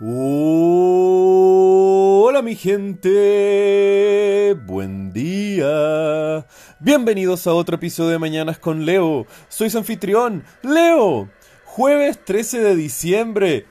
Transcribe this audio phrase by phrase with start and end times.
[0.00, 1.60] Hola
[2.40, 6.46] mi gente, buen día.
[6.78, 9.26] Bienvenidos a otro episodio de Mañanas con Leo.
[9.48, 11.28] Soy anfitrión, Leo.
[11.64, 13.66] Jueves 13 de diciembre.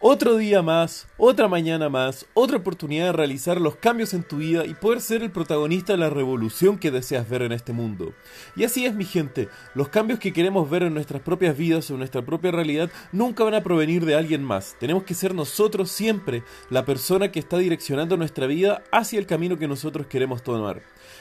[0.00, 4.64] Otro día más, otra mañana más, otra oportunidad de realizar los cambios en tu vida
[4.64, 8.12] y poder ser el protagonista de la revolución que deseas ver en este mundo.
[8.54, 11.94] Y así es mi gente, los cambios que queremos ver en nuestras propias vidas o
[11.94, 14.76] en nuestra propia realidad nunca van a provenir de alguien más.
[14.78, 19.58] Tenemos que ser nosotros siempre la persona que está direccionando nuestra vida hacia el camino
[19.58, 20.80] que nosotros queremos tomar.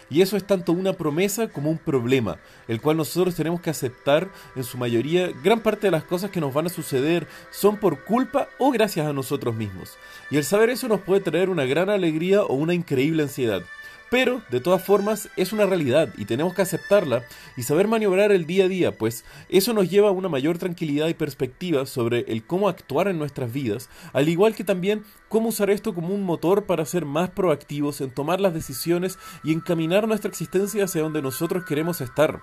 [0.10, 4.30] Y eso es tanto una promesa como un problema, el cual nosotros tenemos que aceptar
[4.56, 5.32] en su mayoría.
[5.44, 9.08] Gran parte de las cosas que nos van a suceder son por culpa o gracias
[9.08, 9.98] a nosotros mismos.
[10.32, 13.64] Y el saber eso nos puede traer una gran alegría o una increíble ansiedad.
[14.10, 17.24] Pero, de todas formas, es una realidad y tenemos que aceptarla
[17.58, 21.10] y saber maniobrar el día a día, pues eso nos lleva a una mayor tranquilidad
[21.10, 25.70] y perspectiva sobre el cómo actuar en nuestras vidas, al igual que también cómo usar
[25.70, 30.30] esto como un motor para ser más proactivos en tomar las decisiones y encaminar nuestra
[30.30, 32.40] existencia hacia donde nosotros queremos estar.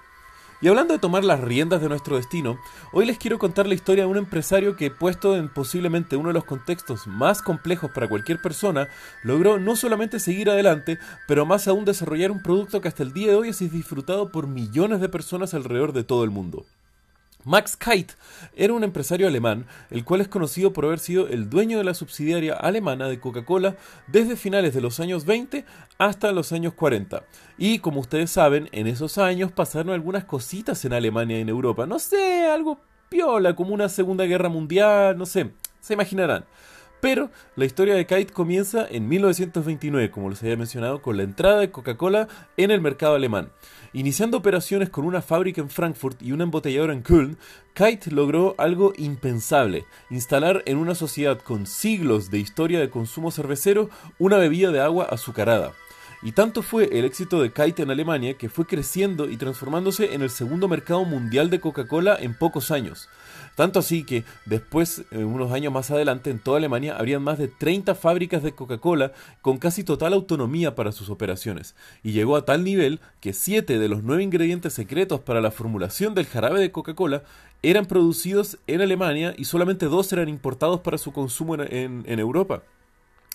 [0.64, 2.58] Y hablando de tomar las riendas de nuestro destino,
[2.90, 6.32] hoy les quiero contar la historia de un empresario que, puesto en posiblemente uno de
[6.32, 8.88] los contextos más complejos para cualquier persona,
[9.22, 10.98] logró no solamente seguir adelante,
[11.28, 14.46] pero más aún desarrollar un producto que hasta el día de hoy es disfrutado por
[14.46, 16.64] millones de personas alrededor de todo el mundo.
[17.44, 18.14] Max Kite
[18.56, 21.94] era un empresario alemán, el cual es conocido por haber sido el dueño de la
[21.94, 25.64] subsidiaria alemana de Coca-Cola desde finales de los años 20
[25.98, 27.24] hasta los años 40.
[27.58, 31.86] Y como ustedes saben, en esos años pasaron algunas cositas en Alemania y en Europa.
[31.86, 35.50] No sé, algo piola, como una Segunda Guerra Mundial, no sé,
[35.80, 36.44] se imaginarán.
[37.04, 41.60] Pero la historia de Kite comienza en 1929, como les había mencionado, con la entrada
[41.60, 43.50] de Coca-Cola en el mercado alemán.
[43.92, 47.36] Iniciando operaciones con una fábrica en Frankfurt y una embotelladora en Köln,
[47.74, 53.90] Kite logró algo impensable, instalar en una sociedad con siglos de historia de consumo cervecero
[54.18, 55.74] una bebida de agua azucarada.
[56.24, 60.22] Y tanto fue el éxito de Kite en Alemania que fue creciendo y transformándose en
[60.22, 63.10] el segundo mercado mundial de Coca-Cola en pocos años.
[63.56, 67.48] Tanto así que después, eh, unos años más adelante, en toda Alemania habrían más de
[67.48, 71.74] 30 fábricas de Coca-Cola con casi total autonomía para sus operaciones.
[72.02, 76.14] Y llegó a tal nivel que 7 de los 9 ingredientes secretos para la formulación
[76.14, 77.22] del jarabe de Coca-Cola
[77.62, 82.62] eran producidos en Alemania y solamente dos eran importados para su consumo en Europa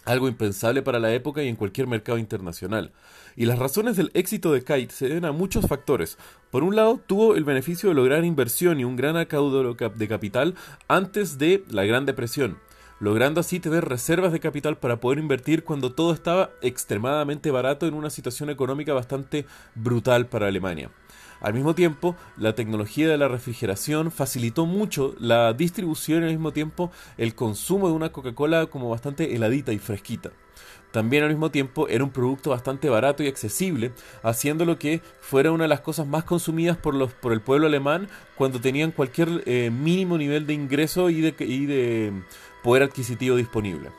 [0.06, 2.92] algo impensable para la época y en cualquier mercado internacional.
[3.36, 6.18] Y las razones del éxito de Kite se deben a muchos factores.
[6.52, 10.56] Por un lado, tuvo el beneficio de lograr inversión y un gran acaudo de capital
[10.88, 12.58] antes de la Gran Depresión,
[13.00, 17.94] logrando así tener reservas de capital para poder invertir cuando todo estaba extremadamente barato en
[17.94, 19.46] una situación económica bastante
[19.76, 20.92] brutal para Alemania.
[21.42, 26.52] Al mismo tiempo, la tecnología de la refrigeración facilitó mucho la distribución y al mismo
[26.52, 30.31] tiempo el consumo de una Coca-Cola como bastante heladita y fresquita.
[30.92, 33.92] También al mismo tiempo era un producto bastante barato y accesible,
[34.24, 38.08] haciéndolo que fuera una de las cosas más consumidas por, los, por el pueblo alemán
[38.36, 42.14] cuando tenían cualquier eh, mínimo nivel de ingreso y de, y de
[42.64, 43.90] poder adquisitivo disponible.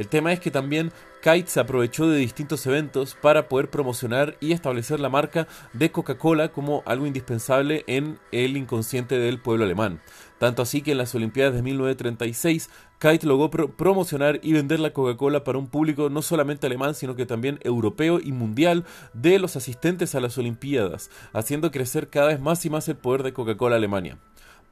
[0.00, 4.52] El tema es que también Kite se aprovechó de distintos eventos para poder promocionar y
[4.52, 10.00] establecer la marca de Coca-Cola como algo indispensable en el inconsciente del pueblo alemán.
[10.38, 15.44] Tanto así que en las Olimpiadas de 1936, Kite logró promocionar y vender la Coca-Cola
[15.44, 20.14] para un público no solamente alemán, sino que también europeo y mundial de los asistentes
[20.14, 24.16] a las Olimpiadas, haciendo crecer cada vez más y más el poder de Coca-Cola Alemania.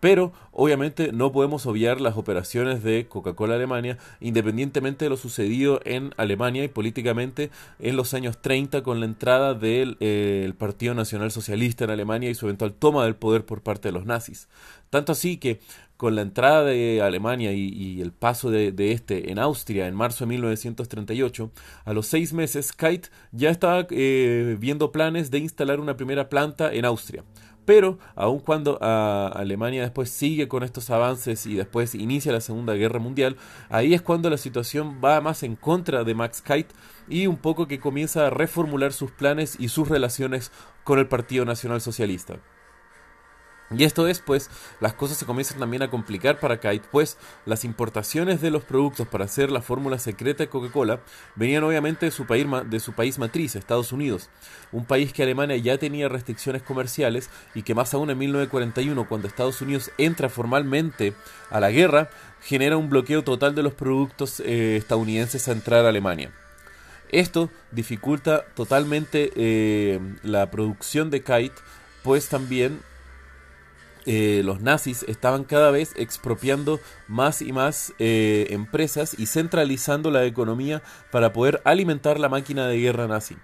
[0.01, 6.15] Pero obviamente no podemos obviar las operaciones de Coca-Cola Alemania, independientemente de lo sucedido en
[6.17, 7.51] Alemania y políticamente
[7.81, 12.35] en los años 30 con la entrada del eh, Partido Nacional Socialista en Alemania y
[12.35, 14.49] su eventual toma del poder por parte de los nazis.
[14.91, 15.61] Tanto así que
[15.99, 20.29] con la entrada de Alemania y, el paso de, este en Austria en marzo de
[20.29, 21.51] 1938,
[21.85, 26.73] a los seis meses Kite ya estaba eh, viendo planes de instalar una primera planta
[26.73, 27.25] en Austria.
[27.69, 32.73] Pero aun cuando ah, Alemania después sigue con estos avances y después inicia la Segunda
[32.73, 33.37] Guerra Mundial,
[33.69, 36.75] ahí es cuando la situación va más en contra de Max Kite
[37.11, 40.51] y un poco que comienza a reformular sus planes y sus relaciones
[40.83, 42.41] con el Partido Nacional Socialista.
[43.71, 44.49] Y esto es, pues,
[44.81, 49.07] las cosas se comienzan también a complicar para Kite, pues las importaciones de los productos
[49.07, 51.01] para hacer la fórmula secreta de Coca-Cola
[51.35, 54.31] venían obviamente de su, país, de su país matriz, Estados Unidos,
[54.73, 59.29] un país que Alemania ya tenía restricciones comerciales y que más aún en 1941, cuando
[59.29, 61.13] Estados Unidos entra formalmente
[61.51, 62.09] a la guerra,
[62.41, 66.31] genera un bloqueo total de los productos eh, estadounidenses a entrar a Alemania.
[67.11, 71.55] Esto dificulta totalmente eh, la producción de Kite,
[72.03, 72.81] pues también
[74.11, 80.25] eh, los nazis estaban cada vez expropiando más y más eh, empresas y centralizando la
[80.25, 80.83] economía
[81.13, 83.37] para poder alimentar la máquina de guerra nazi.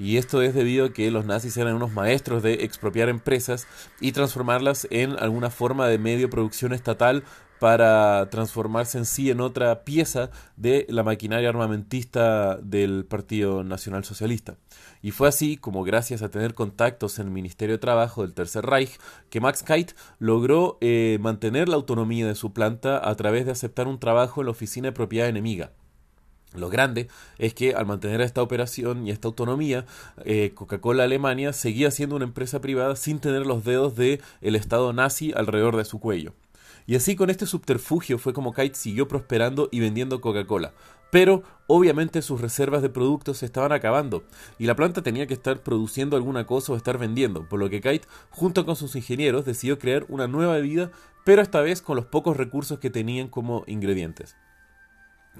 [0.00, 3.66] Y esto es debido a que los nazis eran unos maestros de expropiar empresas
[4.00, 7.22] y transformarlas en alguna forma de medio producción estatal
[7.58, 14.56] para transformarse en sí en otra pieza de la maquinaria armamentista del Partido Nacional Socialista.
[15.02, 18.64] Y fue así como gracias a tener contactos en el Ministerio de Trabajo del Tercer
[18.64, 18.98] Reich
[19.28, 23.86] que Max Kite logró eh, mantener la autonomía de su planta a través de aceptar
[23.86, 25.72] un trabajo en la oficina de propiedad enemiga.
[26.54, 27.08] Lo grande
[27.38, 29.86] es que al mantener esta operación y esta autonomía,
[30.24, 34.92] eh, Coca-Cola Alemania seguía siendo una empresa privada sin tener los dedos del el Estado
[34.92, 36.34] nazi alrededor de su cuello.
[36.86, 40.72] Y así con este subterfugio fue como Kite siguió prosperando y vendiendo Coca-Cola.
[41.12, 44.24] Pero obviamente sus reservas de productos se estaban acabando
[44.58, 47.80] y la planta tenía que estar produciendo alguna cosa o estar vendiendo, por lo que
[47.80, 50.90] Kite, junto con sus ingenieros, decidió crear una nueva bebida,
[51.24, 54.36] pero esta vez con los pocos recursos que tenían como ingredientes.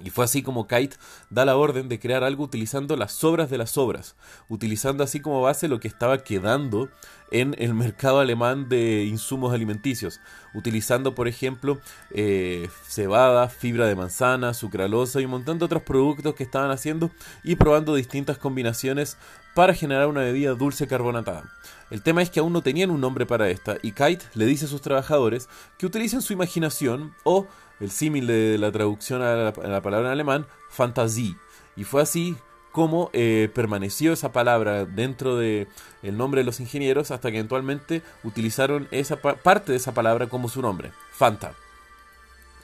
[0.03, 0.97] Y fue así como Kite
[1.29, 4.15] da la orden de crear algo utilizando las sobras de las sobras,
[4.49, 6.89] utilizando así como base lo que estaba quedando
[7.31, 10.19] en el mercado alemán de insumos alimenticios,
[10.53, 11.79] utilizando por ejemplo
[12.11, 17.09] eh, cebada, fibra de manzana, sucralosa y un montón de otros productos que estaban haciendo
[17.43, 19.17] y probando distintas combinaciones
[19.53, 21.43] para generar una bebida dulce carbonatada.
[21.89, 24.65] El tema es que aún no tenían un nombre para esta y Kite le dice
[24.65, 27.47] a sus trabajadores que utilicen su imaginación o
[27.81, 31.35] el símil de la traducción a la, palabra en alemán, Fantasie.
[31.75, 32.37] Y fue así
[32.71, 35.67] como eh, permaneció esa palabra dentro del
[36.03, 40.47] el nombre de los ingenieros hasta que eventualmente utilizaron esa parte de esa palabra como
[40.47, 41.53] su nombre, Fanta.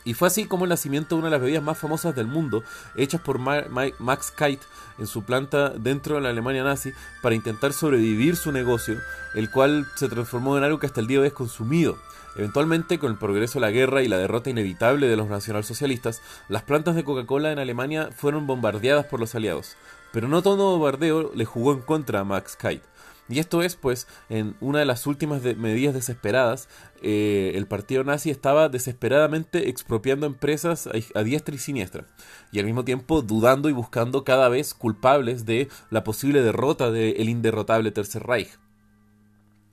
[0.08, 2.64] Y fue así como el nacimiento de una de las bebidas más famosas del mundo,
[2.96, 4.66] hechas por Max Kite
[4.98, 9.02] en su planta dentro de la Alemania nazi para intentar sobrevivir su negocio,
[9.36, 11.98] el cual se transformó en algo que hasta el día de hoy es consumido.
[12.38, 16.64] Eventualmente, con el progreso de la guerra y la derrota inevitable de los nacionalsocialistas, las
[16.64, 19.76] plantas de Coca-Cola en Alemania fueron bombardeadas por los aliados.
[20.14, 22.86] Pero no todo bombardeo le jugó en contra a Max Kite.
[23.30, 26.70] Y esto es, pues, en una de las últimas medidas desesperadas,
[27.02, 32.06] eh, el partido nazi estaba desesperadamente expropiando empresas a, diestra y siniestra,
[32.52, 37.30] y al mismo tiempo dudando y buscando cada vez culpables de la posible derrota del
[37.30, 38.58] inderrotable Tercer Reich.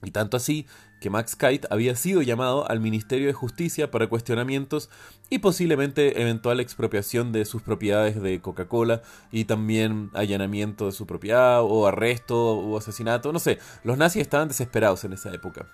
[0.03, 0.67] Y tanto así
[1.05, 4.89] que Max Kite había sido llamado al Ministerio de Justicia para cuestionamientos
[5.29, 11.61] y posiblemente eventual expropiación de sus propiedades de Coca-Cola y también allanamiento de su propiedad
[11.63, 15.67] o arresto o asesinato, no sé, los nazis estaban desesperados en esa época.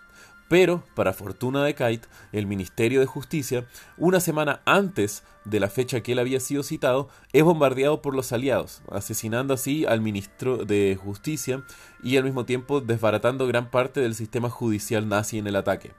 [0.50, 6.00] Pero, para fortuna de Kite, el Ministerio de Justicia, una semana antes de la fecha
[6.00, 10.99] que él había sido citado, es bombardeado por los aliados, asesinando así al ministro de
[11.00, 11.62] Justicia
[12.02, 15.93] y al mismo tiempo desbaratando gran parte del sistema judicial nazi en el ataque.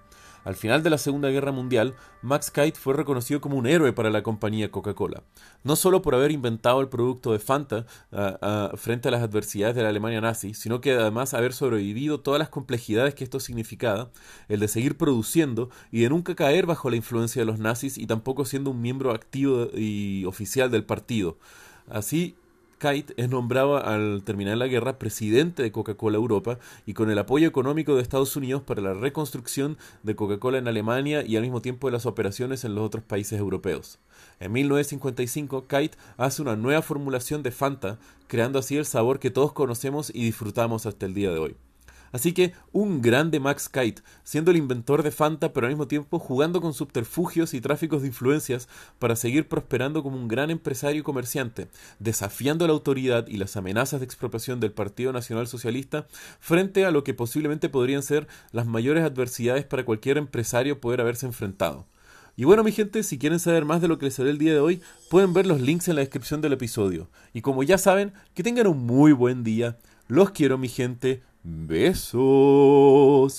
[0.44, 4.10] Al final de la Segunda Guerra Mundial, Max Kite fue reconocido como un héroe para
[4.10, 5.24] la compañía Coca-Cola,
[5.64, 9.76] no solo por haber inventado el producto de Fanta ah, ah, frente a las adversidades
[9.76, 14.10] de la Alemania nazi, sino que además haber sobrevivido todas las complejidades que esto significaba,
[14.50, 18.08] el de seguir produciendo y de nunca caer bajo la influencia de los nazis y
[18.08, 21.38] tampoco siendo un miembro activo y oficial del partido.
[21.88, 22.36] Así,
[22.82, 26.58] Kite es nombrado al terminar la guerra presidente de Coca-Cola Europa
[26.88, 31.24] y con el apoyo económico de Estados Unidos para la reconstrucción de Coca-Cola en Alemania
[31.24, 34.00] y al mismo tiempo de las operaciones en los otros países europeos.
[34.40, 39.54] En 1955, Kite hace una nueva formulación de Fanta, creando así el sabor que todos
[39.54, 41.56] conocemos y disfrutamos hasta el día de hoy.
[42.12, 46.20] Así que un grande Max Kite, siendo el inventor de Fanta, pero al mismo tiempo
[46.20, 48.68] jugando con subterfugios y tráficos de influencias
[49.00, 51.68] para seguir prosperando como un gran empresario y comerciante,
[52.00, 56.08] desafiando la autoridad y las amenazas de expropiación del Partido Nacional Socialista
[56.40, 61.26] frente a lo que posiblemente podrían ser las mayores adversidades para cualquier empresario poder haberse
[61.26, 61.86] enfrentado.
[62.36, 64.54] Y bueno, mi gente, si quieren saber más de lo que les haré el día
[64.54, 67.10] de hoy, pueden ver los links en la descripción del episodio.
[67.34, 69.78] Y como ya saben, que tengan un muy buen día.
[70.08, 71.22] Los quiero, mi gente.
[71.44, 73.32] Besos.